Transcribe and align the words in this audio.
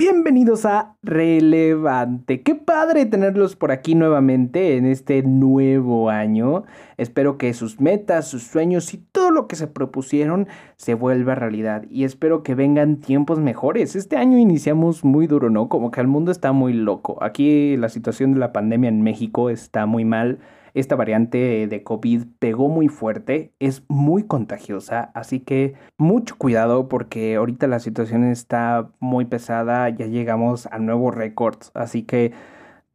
Bienvenidos 0.00 0.64
a 0.64 0.96
Relevante. 1.02 2.40
Qué 2.40 2.54
padre 2.54 3.04
tenerlos 3.04 3.54
por 3.54 3.70
aquí 3.70 3.94
nuevamente 3.94 4.78
en 4.78 4.86
este 4.86 5.22
nuevo 5.22 6.08
año. 6.08 6.64
Espero 6.96 7.36
que 7.36 7.52
sus 7.52 7.82
metas, 7.82 8.26
sus 8.26 8.44
sueños 8.44 8.94
y 8.94 8.96
todo 9.12 9.30
lo 9.30 9.46
que 9.46 9.56
se 9.56 9.66
propusieron 9.66 10.48
se 10.76 10.94
vuelva 10.94 11.34
realidad. 11.34 11.84
Y 11.90 12.04
espero 12.04 12.42
que 12.42 12.54
vengan 12.54 12.96
tiempos 12.96 13.40
mejores. 13.40 13.94
Este 13.94 14.16
año 14.16 14.38
iniciamos 14.38 15.04
muy 15.04 15.26
duro, 15.26 15.50
¿no? 15.50 15.68
Como 15.68 15.90
que 15.90 16.00
el 16.00 16.06
mundo 16.06 16.32
está 16.32 16.52
muy 16.52 16.72
loco. 16.72 17.22
Aquí 17.22 17.76
la 17.76 17.90
situación 17.90 18.32
de 18.32 18.40
la 18.40 18.54
pandemia 18.54 18.88
en 18.88 19.02
México 19.02 19.50
está 19.50 19.84
muy 19.84 20.06
mal 20.06 20.38
esta 20.74 20.96
variante 20.96 21.66
de 21.66 21.82
COVID 21.82 22.24
pegó 22.38 22.68
muy 22.68 22.88
fuerte, 22.88 23.52
es 23.58 23.82
muy 23.88 24.24
contagiosa, 24.24 25.10
así 25.14 25.40
que 25.40 25.74
mucho 25.96 26.36
cuidado 26.36 26.88
porque 26.88 27.36
ahorita 27.36 27.66
la 27.66 27.80
situación 27.80 28.24
está 28.24 28.90
muy 29.00 29.24
pesada, 29.24 29.88
ya 29.88 30.06
llegamos 30.06 30.66
a 30.66 30.78
nuevos 30.78 31.14
récords, 31.14 31.70
así 31.74 32.02
que 32.02 32.32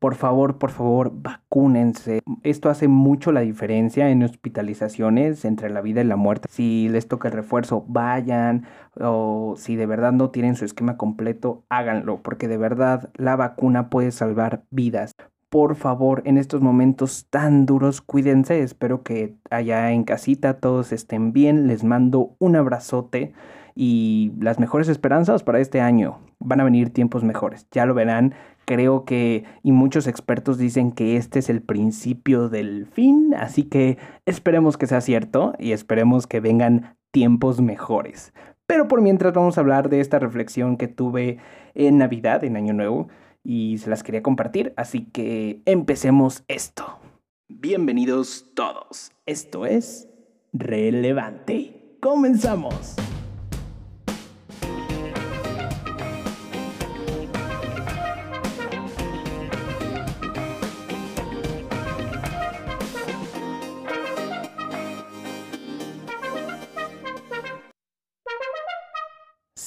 por 0.05 0.13
favor, 0.15 0.59
por 0.59 0.69
favor, 0.71 1.11
vacúnense. 1.15 2.21
Esto 2.43 2.69
hace 2.69 2.87
mucho 2.87 3.31
la 3.31 3.39
diferencia 3.39 4.09
en 4.09 4.21
hospitalizaciones 4.21 5.45
entre 5.45 5.71
la 5.71 5.81
vida 5.81 6.01
y 6.01 6.03
la 6.03 6.15
muerte. 6.15 6.47
Si 6.51 6.89
les 6.89 7.07
toca 7.07 7.29
el 7.29 7.33
refuerzo, 7.33 7.85
vayan. 7.87 8.67
O 8.99 9.55
si 9.57 9.75
de 9.75 9.87
verdad 9.87 10.11
no 10.11 10.29
tienen 10.29 10.57
su 10.57 10.65
esquema 10.65 10.97
completo, 10.97 11.65
háganlo. 11.69 12.21
Porque 12.21 12.47
de 12.47 12.57
verdad 12.57 13.09
la 13.15 13.35
vacuna 13.35 13.89
puede 13.89 14.11
salvar 14.11 14.63
vidas 14.69 15.15
por 15.49 15.75
favor, 15.75 16.21
en 16.25 16.37
estos 16.37 16.61
momentos 16.61 17.27
tan 17.29 17.65
duros, 17.65 18.01
cuídense. 18.01 18.61
Espero 18.61 19.03
que 19.03 19.35
allá 19.49 19.91
en 19.91 20.03
casita 20.03 20.59
todos 20.59 20.91
estén 20.91 21.33
bien. 21.33 21.67
Les 21.67 21.83
mando 21.83 22.35
un 22.39 22.55
abrazote 22.55 23.33
y 23.75 24.31
las 24.39 24.59
mejores 24.59 24.87
esperanzas 24.87 25.43
para 25.43 25.59
este 25.59 25.81
año. 25.81 26.19
Van 26.39 26.61
a 26.61 26.63
venir 26.63 26.89
tiempos 26.91 27.23
mejores, 27.23 27.67
ya 27.71 27.85
lo 27.85 27.93
verán. 27.93 28.33
Creo 28.65 29.05
que, 29.05 29.43
y 29.61 29.71
muchos 29.71 30.07
expertos 30.07 30.57
dicen 30.57 30.91
que 30.91 31.17
este 31.17 31.39
es 31.39 31.49
el 31.49 31.61
principio 31.61 32.49
del 32.49 32.87
fin, 32.87 33.35
así 33.37 33.63
que 33.63 33.97
esperemos 34.25 34.77
que 34.77 34.87
sea 34.87 35.01
cierto 35.01 35.53
y 35.59 35.71
esperemos 35.73 36.25
que 36.25 36.39
vengan 36.39 36.95
tiempos 37.11 37.61
mejores. 37.61 38.33
Pero 38.65 38.87
por 38.87 39.01
mientras 39.01 39.33
vamos 39.33 39.57
a 39.57 39.61
hablar 39.61 39.89
de 39.89 39.99
esta 39.99 40.17
reflexión 40.17 40.77
que 40.77 40.87
tuve 40.87 41.37
en 41.75 41.99
Navidad, 41.99 42.43
en 42.43 42.57
Año 42.57 42.73
Nuevo 42.73 43.07
y 43.45 43.77
se 43.77 43.89
las 43.89 44.03
quería 44.03 44.23
compartir, 44.23 44.73
así 44.75 45.05
que 45.05 45.61
empecemos 45.65 46.43
esto. 46.47 46.99
Bienvenidos 47.47 48.51
todos. 48.55 49.11
Esto 49.25 49.65
es 49.65 50.09
relevante. 50.51 51.97
Comenzamos. 52.01 52.95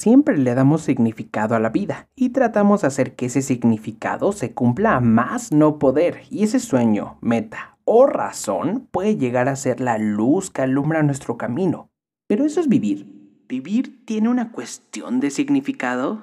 Siempre 0.08 0.38
le 0.38 0.54
damos 0.54 0.84
significado 0.84 1.54
a 1.54 1.60
la 1.60 1.68
vida 1.68 2.08
y 2.16 2.30
tratamos 2.30 2.80
de 2.80 2.86
hacer 2.86 3.14
que 3.14 3.26
ese 3.26 3.42
significado 3.42 4.32
se 4.32 4.54
cumpla 4.54 4.96
a 4.96 5.00
más 5.00 5.52
no 5.52 5.78
poder 5.78 6.22
y 6.30 6.44
ese 6.44 6.60
sueño, 6.60 7.18
meta 7.20 7.76
o 7.84 8.06
razón 8.06 8.88
puede 8.90 9.18
llegar 9.18 9.50
a 9.50 9.56
ser 9.56 9.80
la 9.80 9.98
luz 9.98 10.50
que 10.50 10.62
alumbra 10.62 11.02
nuestro 11.02 11.36
camino. 11.36 11.90
Pero 12.26 12.46
eso 12.46 12.58
es 12.58 12.70
vivir. 12.70 13.06
¿Vivir 13.50 14.02
tiene 14.06 14.30
una 14.30 14.50
cuestión 14.50 15.20
de 15.20 15.28
significado? 15.28 16.22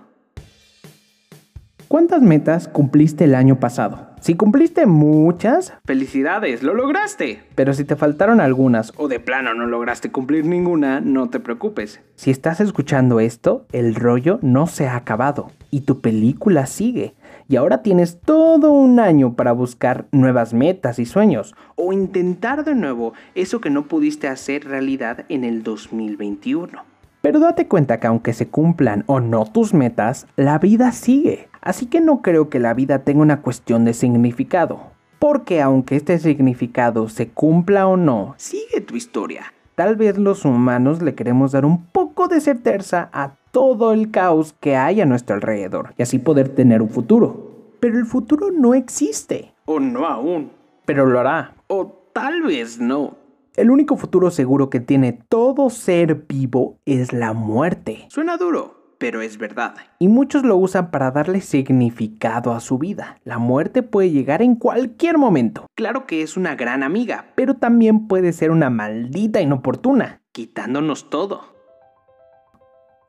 ¿Cuántas 1.88 2.24
metas 2.24 2.68
cumpliste 2.68 3.26
el 3.26 3.36
año 3.36 3.60
pasado? 3.60 4.15
Si 4.26 4.34
cumpliste 4.34 4.88
muchas, 4.88 5.74
felicidades, 5.86 6.64
lo 6.64 6.74
lograste. 6.74 7.44
Pero 7.54 7.76
si 7.76 7.84
te 7.84 7.96
faltaron 7.96 8.42
algunas 8.42 8.92
o 8.98 9.08
de 9.08 9.20
plano 9.20 9.54
no 9.54 9.68
lograste 9.68 10.10
cumplir 10.10 10.46
ninguna, 10.46 11.00
no 11.00 11.30
te 11.30 11.40
preocupes. 11.40 12.02
Si 12.16 12.32
estás 12.32 12.60
escuchando 12.60 13.20
esto, 13.20 13.68
el 13.72 13.94
rollo 13.94 14.40
no 14.42 14.66
se 14.66 14.88
ha 14.88 14.96
acabado 14.96 15.52
y 15.70 15.82
tu 15.82 16.02
película 16.02 16.66
sigue. 16.66 17.14
Y 17.48 17.58
ahora 17.58 17.84
tienes 17.84 18.20
todo 18.20 18.72
un 18.72 19.00
año 19.00 19.36
para 19.36 19.52
buscar 19.52 20.08
nuevas 20.12 20.56
metas 20.56 20.98
y 20.98 21.06
sueños 21.06 21.54
o 21.76 21.94
intentar 21.94 22.66
de 22.66 22.74
nuevo 22.74 23.14
eso 23.36 23.62
que 23.62 23.70
no 23.70 23.84
pudiste 23.84 24.28
hacer 24.28 24.66
realidad 24.66 25.26
en 25.30 25.44
el 25.44 25.62
2021. 25.62 26.82
Pero 27.22 27.40
date 27.40 27.68
cuenta 27.68 28.00
que 28.00 28.08
aunque 28.08 28.34
se 28.34 28.48
cumplan 28.48 29.04
o 29.06 29.20
no 29.20 29.46
tus 29.46 29.76
metas, 29.76 30.26
la 30.36 30.58
vida 30.58 30.92
sigue. 30.92 31.48
Así 31.66 31.88
que 31.88 32.00
no 32.00 32.22
creo 32.22 32.50
que 32.50 32.60
la 32.60 32.76
vida 32.76 33.00
tenga 33.00 33.24
una 33.24 33.42
cuestión 33.42 33.86
de 33.86 33.94
significado. 33.94 34.80
Porque 35.18 35.62
aunque 35.62 35.96
este 35.96 36.20
significado 36.20 37.10
se 37.10 37.30
cumpla 37.30 37.88
o 37.88 37.98
no, 37.98 38.36
sigue 38.38 38.82
tu 38.82 38.96
historia. 38.96 39.52
Tal 39.74 39.96
vez 39.96 40.20
los 40.20 40.46
humanos 40.46 41.02
le 41.02 41.16
queremos 41.16 41.54
dar 41.54 41.66
un 41.66 41.84
poco 41.88 42.28
de 42.28 42.40
certeza 42.40 43.10
a 43.12 43.32
todo 43.50 43.94
el 43.94 44.12
caos 44.12 44.56
que 44.60 44.76
hay 44.76 45.02
a 45.02 45.06
nuestro 45.06 45.36
alrededor 45.36 45.96
y 45.98 46.04
así 46.04 46.20
poder 46.20 46.50
tener 46.50 46.84
un 46.84 46.90
futuro. 46.90 47.52
Pero 47.80 47.98
el 47.98 48.06
futuro 48.06 48.52
no 48.52 48.76
existe. 48.76 49.54
O 49.66 49.80
no 49.80 50.06
aún. 50.06 50.52
Pero 50.86 51.08
lo 51.08 51.20
hará. 51.20 51.56
O 51.68 51.88
tal 52.14 52.44
vez 52.44 52.80
no. 52.80 53.18
El 53.56 53.72
único 53.72 53.98
futuro 53.98 54.30
seguro 54.30 54.70
que 54.70 54.82
tiene 54.82 55.14
todo 55.14 55.72
ser 55.72 56.26
vivo 56.28 56.78
es 56.86 57.12
la 57.12 57.34
muerte. 57.34 58.06
Suena 58.10 58.38
duro, 58.38 58.75
pero 59.06 59.22
es 59.22 59.38
verdad. 59.38 59.76
Y 60.00 60.08
muchos 60.08 60.44
lo 60.44 60.58
usan 60.58 60.90
para 60.90 61.12
darle 61.12 61.40
significado 61.40 62.54
a 62.54 62.60
su 62.60 62.80
vida. 62.80 63.20
La 63.24 63.38
muerte 63.38 63.84
puede 63.84 64.10
llegar 64.10 64.42
en 64.42 64.56
cualquier 64.56 65.20
momento. 65.20 65.68
Claro 65.76 66.08
que 66.08 66.24
es 66.24 66.38
una 66.38 66.56
gran 66.56 66.82
amiga, 66.82 67.28
pero 67.36 67.54
también 67.54 68.08
puede 68.08 68.34
ser 68.34 68.50
una 68.50 68.72
maldita 68.72 69.42
inoportuna, 69.42 70.24
quitándonos 70.32 71.12
todo. 71.12 71.55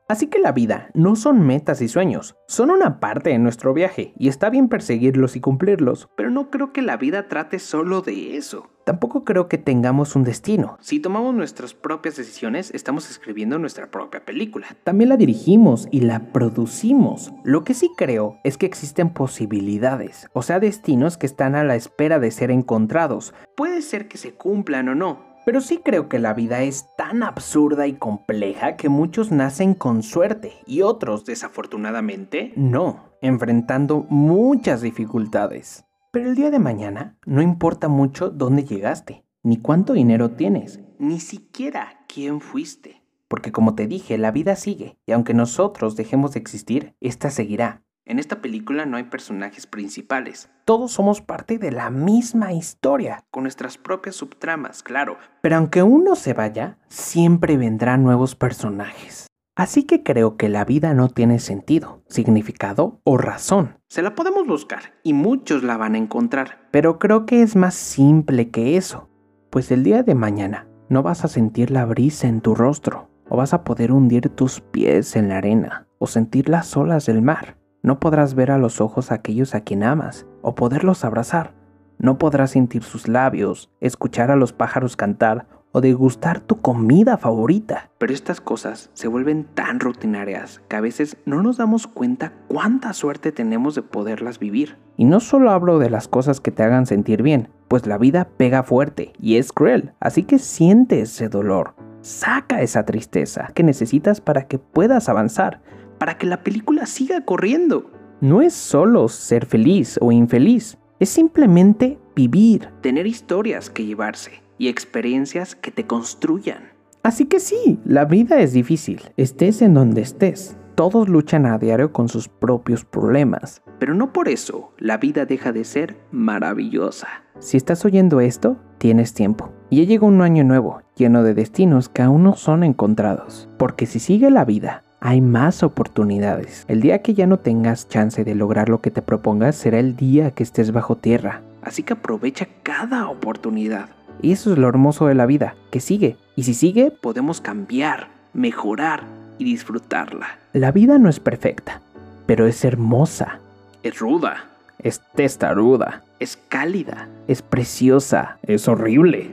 Así 0.09 0.29
que 0.29 0.39
la 0.39 0.53
vida 0.53 0.89
no 0.95 1.17
son 1.17 1.45
metas 1.45 1.83
y 1.83 1.89
sueños, 1.89 2.37
son 2.47 2.71
una 2.71 3.01
parte 3.01 3.31
de 3.31 3.39
nuestro 3.41 3.75
viaje 3.75 4.13
y 4.17 4.29
está 4.29 4.51
bien 4.51 4.69
perseguirlos 4.69 5.35
y 5.35 5.41
cumplirlos, 5.41 6.09
pero 6.17 6.31
no 6.31 6.49
creo 6.49 6.73
que 6.73 6.81
la 6.81 6.97
vida 6.97 7.27
trate 7.27 7.59
solo 7.59 8.03
de 8.03 8.37
eso. 8.37 8.71
Tampoco 8.85 9.25
creo 9.25 9.49
que 9.49 9.59
tengamos 9.59 10.15
un 10.15 10.23
destino. 10.23 10.79
Si 10.81 11.01
tomamos 11.01 11.35
nuestras 11.35 11.75
propias 11.75 12.15
decisiones, 12.15 12.71
estamos 12.73 13.11
escribiendo 13.11 13.59
nuestra 13.59 13.91
propia 13.91 14.25
película. 14.25 14.69
También 14.85 15.09
la 15.09 15.17
dirigimos 15.17 15.89
y 15.91 16.03
la 16.03 16.31
producimos. 16.33 17.33
Lo 17.43 17.65
que 17.65 17.75
sí 17.75 17.91
creo 17.97 18.39
es 18.45 18.57
que 18.57 18.67
existen 18.67 19.13
posibilidades, 19.13 20.29
o 20.35 20.43
sea, 20.43 20.61
destinos 20.61 21.17
que 21.19 21.27
están 21.27 21.57
a 21.57 21.65
la 21.65 21.75
espera 21.75 22.21
de 22.21 22.31
ser 22.31 22.53
encontrados. 22.53 23.35
Puede 23.57 23.83
ser 23.83 24.07
que 24.07 24.19
se 24.19 24.35
cumplan 24.35 24.89
o 24.89 24.95
no, 24.95 25.26
pero 25.47 25.61
sí 25.61 25.79
creo 25.79 26.09
que 26.09 26.19
la 26.19 26.35
vida 26.35 26.63
es 26.63 26.89
tan 26.97 27.23
absurda 27.23 27.87
y 27.87 27.93
compleja 27.93 28.75
que 28.77 28.89
muchos 28.89 29.31
nacen 29.31 29.75
con 29.75 30.03
suerte 30.03 30.55
y 30.67 30.83
otros, 30.83 31.25
desafortunadamente, 31.25 32.53
no, 32.57 33.13
enfrentando 33.23 34.07
muchas 34.11 34.81
dificultades. 34.81 35.85
Pero 36.11 36.29
el 36.29 36.35
día 36.35 36.51
de 36.51 36.59
mañana 36.59 37.17
no 37.27 37.43
importa 37.43 37.87
mucho 37.87 38.29
dónde 38.29 38.65
llegaste, 38.65 39.25
ni 39.45 39.59
cuánto 39.59 39.93
dinero 39.93 40.33
tienes, 40.33 40.81
ni 40.99 41.21
siquiera 41.21 42.05
quién 42.09 42.41
fuiste. 42.41 43.05
Porque 43.29 43.53
como 43.53 43.77
te 43.77 43.87
dije, 43.87 44.19
la 44.19 44.33
vida 44.33 44.57
sigue, 44.57 44.99
y 45.07 45.13
aunque 45.13 45.33
nosotros 45.33 45.95
dejemos 45.95 46.33
de 46.33 46.41
existir, 46.41 46.97
esta 47.01 47.31
seguirá. 47.31 47.86
En 48.09 48.21
esta 48.21 48.41
película 48.41 48.87
no 48.87 48.97
hay 48.97 49.03
personajes 49.03 49.67
principales. 49.67 50.49
Todos 50.65 50.93
somos 50.93 51.21
parte 51.23 51.59
de 51.59 51.73
la 51.73 51.91
misma 51.91 52.53
historia, 52.53 53.25
con 53.33 53.43
nuestras 53.43 53.79
propias 53.79 54.15
subtramas, 54.15 54.85
claro. 54.85 55.19
Pero 55.43 55.57
aunque 55.57 55.83
uno 55.83 56.15
se 56.15 56.33
vaya, 56.33 56.79
siempre 56.89 57.57
vendrán 57.57 58.05
nuevos 58.05 58.37
personajes. 58.37 59.27
Así 59.57 59.83
que 59.83 60.05
creo 60.05 60.37
que 60.37 60.49
la 60.49 60.65
vida 60.65 60.95
no 60.95 61.09
tiene 61.09 61.41
sentido, 61.41 62.05
significado 62.09 63.01
o 63.03 63.19
razón. 63.19 63.81
Se 63.89 64.03
la 64.03 64.15
podemos 64.15 64.47
buscar 64.47 64.95
y 65.03 65.13
muchos 65.13 65.65
la 65.65 65.77
van 65.77 65.97
a 65.97 65.99
encontrar. 65.99 66.69
Pero 66.71 67.01
creo 67.01 67.27
que 67.27 67.43
es 67.43 67.57
más 67.57 67.75
simple 67.75 68.51
que 68.51 68.77
eso. 68.77 69.11
Pues 69.51 69.73
el 69.73 69.83
día 69.83 70.05
de 70.05 70.15
mañana 70.15 70.69
no 70.89 71.03
vas 71.03 71.25
a 71.25 71.29
sentir 71.29 71.73
la 71.73 71.85
brisa 71.85 72.29
en 72.29 72.41
tu 72.41 72.55
rostro, 72.55 73.11
o 73.29 73.37
vas 73.37 73.53
a 73.53 73.65
poder 73.65 73.91
hundir 73.91 74.29
tus 74.29 74.61
pies 74.61 75.17
en 75.17 75.31
la 75.31 75.39
arena, 75.39 75.89
o 75.99 76.07
sentir 76.07 76.49
las 76.49 76.77
olas 76.77 77.07
del 77.07 77.21
mar. 77.21 77.57
No 77.87 78.01
podrás 78.01 78.35
ver 78.35 78.51
a 78.51 78.59
los 78.59 78.81
ojos 78.81 79.13
a 79.13 79.15
aquellos 79.15 79.55
a 79.55 79.61
quien 79.61 79.85
amas 79.85 80.27
o 80.43 80.57
poderlos 80.57 81.05
abrazar. 81.05 81.53
No 81.99 82.19
podrás 82.19 82.51
sentir 82.51 82.83
sus 82.83 83.07
labios, 83.07 83.71
escuchar 83.81 84.33
a 84.33 84.35
los 84.35 84.53
pájaros 84.53 84.97
cantar 84.97 85.47
o 85.71 85.81
degustar 85.81 86.41
tu 86.41 86.61
comida 86.61 87.17
favorita. 87.17 87.91
Pero 87.99 88.13
estas 88.13 88.41
cosas 88.41 88.91
se 88.95 89.07
vuelven 89.07 89.45
tan 89.55 89.79
rutinarias 89.79 90.61
que 90.67 90.75
a 90.75 90.81
veces 90.81 91.17
no 91.27 91.45
nos 91.45 91.59
damos 91.59 91.87
cuenta 91.87 92.33
cuánta 92.49 92.93
suerte 92.93 93.31
tenemos 93.31 93.77
de 93.77 93.83
poderlas 93.83 94.41
vivir. 94.41 94.77
Y 94.97 95.05
no 95.05 95.21
solo 95.21 95.53
hablo 95.53 95.79
de 95.79 95.89
las 95.89 96.09
cosas 96.09 96.41
que 96.41 96.51
te 96.51 96.65
hagan 96.65 96.87
sentir 96.87 97.23
bien, 97.23 97.51
pues 97.69 97.87
la 97.87 97.99
vida 97.99 98.27
pega 98.37 98.65
fuerte 98.65 99.13
y 99.21 99.37
es 99.37 99.53
cruel, 99.53 99.93
así 100.01 100.25
que 100.25 100.41
siente 100.41 101.03
ese 101.03 101.29
dolor. 101.29 101.77
Saca 102.01 102.63
esa 102.63 102.85
tristeza 102.85 103.53
que 103.55 103.63
necesitas 103.63 104.21
para 104.21 104.49
que 104.49 104.59
puedas 104.59 105.09
avanzar 105.09 105.61
para 105.99 106.19
que 106.19 106.27
la 106.27 106.43
película 106.43 106.87
siga 106.87 107.25
corriendo. 107.25 107.91
no 108.21 108.41
es 108.41 108.55
solo 108.55 109.09
ser 109.09 109.45
feliz 109.45 109.99
o 110.01 110.11
infeliz, 110.11 110.79
es 110.99 111.11
simplemente 111.11 111.99
vivir, 112.15 112.71
tener 112.81 113.07
historias 113.07 113.69
que 113.69 113.85
llevarse 113.85 114.43
y 114.57 114.69
experiencias 114.69 115.55
que 115.55 115.71
te 115.71 115.87
construyan. 115.87 116.73
Así 117.03 117.27
que 117.27 117.41
sí, 117.41 117.79
la 117.85 118.05
vida 118.07 118.41
es 118.41 118.53
difícil, 118.53 119.03
estés 119.17 119.63
en 119.63 119.75
donde 119.75 120.01
estés. 120.01 120.57
Todos 120.75 121.09
luchan 121.09 121.47
a 121.47 121.59
diario 121.59 121.93
con 121.93 122.09
sus 122.09 122.29
propios 122.29 122.85
problemas, 122.85 123.63
pero 123.79 123.95
no 123.95 124.13
por 124.13 124.29
eso 124.29 124.73
la 124.79 124.97
vida 124.99 125.25
deja 125.25 125.53
de 125.53 125.65
ser 125.65 125.97
maravillosa. 126.11 127.09
Si 127.39 127.57
estás 127.57 127.85
oyendo 127.85 128.21
esto, 128.21 128.57
tienes 128.79 129.15
tiempo. 129.15 129.53
Y 129.69 129.79
ya 129.79 129.85
llega 129.85 130.07
un 130.07 130.23
año 130.23 130.43
nuevo, 130.43 130.81
lleno 130.97 131.23
de 131.23 131.35
destinos 131.35 131.89
que 131.89 132.03
aún 132.03 132.23
no 132.23 132.35
son 132.35 132.65
encontrados. 132.65 133.49
Porque 133.59 133.87
si 133.87 134.01
sigue 134.01 134.31
la 134.31 134.45
vida, 134.45 134.83
hay 135.01 135.21
más 135.21 135.63
oportunidades. 135.63 136.65
El 136.69 136.81
día 136.81 137.03
que 137.03 137.15
ya 137.15 137.27
no 137.27 137.39
tengas 137.39 137.89
chance 137.89 138.25
de 138.25 138.35
lograr 138.35 138.69
lo 138.69 138.81
que 138.81 138.91
te 138.91 139.03
propongas 139.03 139.57
será 139.57 139.79
el 139.79 139.97
día 139.97 140.31
que 140.31 140.43
estés 140.43 140.73
bajo 140.73 140.97
tierra. 140.97 141.43
Así 141.63 141.83
que 141.83 141.95
aprovecha 141.95 142.47
cada 142.63 143.09
oportunidad. 143.09 143.89
Y 144.23 144.33
eso 144.33 144.53
es 144.53 144.59
lo 144.59 144.69
hermoso 144.69 145.07
de 145.07 145.15
la 145.15 145.27
vida, 145.27 145.55
que 145.71 145.81
sigue. 145.81 146.17
Y 146.37 146.45
si 146.45 146.55
sigue, 146.55 146.91
podemos 146.91 147.41
cambiar, 147.41 148.09
mejorar 148.33 149.05
y 149.39 149.45
disfrutarla. 149.45 150.39
La 150.53 150.73
vida 150.73 150.99
no 150.99 151.09
es 151.09 151.21
perfecta, 151.21 151.81
pero 152.27 152.47
es 152.47 152.65
hermosa. 152.65 153.41
Es 153.83 153.99
ruda. 153.99 154.45
Es 154.79 155.01
testaruda. 155.15 156.03
Es 156.19 156.39
cálida. 156.49 157.09
Es 157.29 157.43
preciosa. 157.43 158.39
Es 158.43 158.69
horrible. 158.69 159.31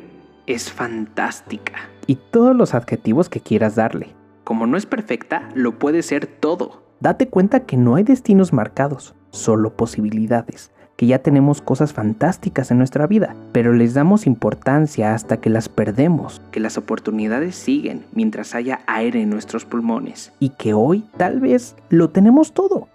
Es 0.48 0.72
fantástica. 0.72 1.90
Y 2.08 2.16
todos 2.16 2.56
los 2.56 2.74
adjetivos 2.74 3.30
que 3.30 3.40
quieras 3.40 3.76
darle. 3.76 4.10
Como 4.44 4.68
no 4.68 4.78
es 4.78 4.86
perfecta, 4.86 5.50
lo 5.56 5.80
puede 5.80 6.02
ser 6.02 6.28
todo. 6.28 6.84
Date 7.00 7.28
cuenta 7.28 7.62
que 7.62 7.78
no 7.78 7.96
hay 7.96 8.04
destinos 8.04 8.54
marcados, 8.54 9.16
solo 9.32 9.76
posibilidades 9.76 10.72
que 10.96 11.08
ya 11.08 11.20
tenemos 11.20 11.62
cosas 11.62 11.94
fantásticas 11.94 12.72
en 12.72 12.78
nuestra 12.78 13.08
vida, 13.08 13.36
pero 13.52 13.74
les 13.74 13.94
damos 13.94 14.28
importancia 14.28 15.14
hasta 15.14 15.38
que 15.38 15.50
las 15.50 15.70
perdemos, 15.70 16.42
que 16.52 16.60
las 16.60 16.78
oportunidades 16.78 17.56
siguen 17.56 18.06
mientras 18.14 18.54
haya 18.56 18.82
aire 18.86 19.22
en 19.22 19.30
nuestros 19.30 19.66
pulmones 19.66 20.32
y 20.40 20.50
que 20.50 20.74
hoy 20.74 21.06
tal 21.18 21.40
vez 21.40 21.76
lo 21.90 22.10
tenemos 22.10 22.54
todo. 22.54 22.88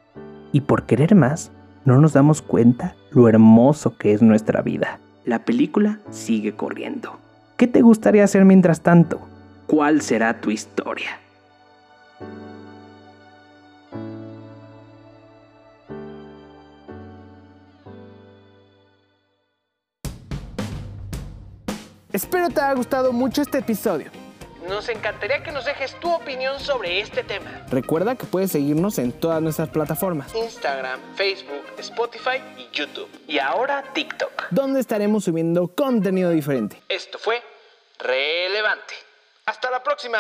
Y 0.53 0.63
por 0.63 0.87
querer 0.87 1.15
más, 1.15 1.51
no 1.85 2.01
nos 2.01 2.13
damos 2.13 2.43
cuenta 2.43 2.95
lo 3.11 3.29
hermoso 3.29 3.97
que 3.99 4.13
es 4.13 4.23
nuestra 4.23 4.63
vida. 4.63 5.01
La 5.25 5.45
película 5.45 5.99
sigue 6.11 6.55
corriendo. 6.55 7.19
¿Qué 7.57 7.67
te 7.67 7.83
gustaría 7.83 8.25
hacer 8.25 8.45
mientras 8.45 8.83
tanto? 8.83 9.21
¿Cuál 9.67 10.01
será 10.01 10.41
tu 10.41 10.51
historia? 10.51 11.19
Espero 22.19 22.51
te 22.51 22.61
haya 22.61 22.75
gustado 22.75 23.13
mucho 23.13 23.43
este 23.43 23.59
episodio. 23.59 24.11
Nos 24.69 24.89
encantaría 24.89 25.41
que 25.45 25.53
nos 25.53 25.65
dejes 25.65 25.95
tu 26.01 26.13
opinión 26.13 26.59
sobre 26.59 26.99
este 26.99 27.23
tema. 27.23 27.65
Recuerda 27.71 28.17
que 28.17 28.27
puedes 28.27 28.51
seguirnos 28.51 28.99
en 28.99 29.13
todas 29.13 29.41
nuestras 29.41 29.69
plataformas, 29.69 30.35
Instagram, 30.35 30.99
Facebook, 31.15 31.63
Spotify 31.79 32.43
y 32.57 32.69
YouTube. 32.77 33.09
Y 33.29 33.39
ahora 33.39 33.85
TikTok. 33.95 34.49
donde 34.51 34.81
estaremos 34.81 35.23
subiendo 35.27 35.69
contenido 35.69 36.31
diferente. 36.33 36.83
Esto 36.89 37.21
fue 37.21 37.41
Relevante. 38.01 38.95
Hasta 39.47 39.71
la 39.71 39.85
próxima. 39.85 40.19